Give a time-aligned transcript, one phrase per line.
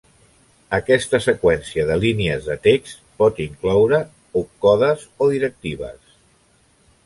[0.77, 4.01] Aquesta seqüència de línies de text pot incloure
[4.45, 6.19] opcodes o directives.